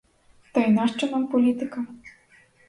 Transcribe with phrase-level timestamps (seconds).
[0.51, 1.85] Та й нащо нам політика?